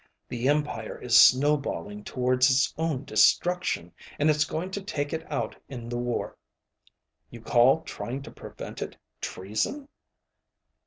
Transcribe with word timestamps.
The 0.29 0.49
empire 0.49 0.99
is 0.99 1.15
snowballing 1.15 2.03
toward 2.05 2.39
its 2.39 2.73
own 2.75 3.05
destruction, 3.05 3.93
and 4.17 4.31
it's 4.31 4.45
going 4.45 4.71
to 4.71 4.81
take 4.81 5.13
it 5.13 5.31
out 5.31 5.55
in 5.69 5.89
the 5.89 5.97
war. 5.99 6.35
You 7.29 7.39
call 7.41 7.83
trying 7.83 8.23
to 8.23 8.31
prevent 8.31 8.81
it 8.81 8.97
treason?" 9.21 9.89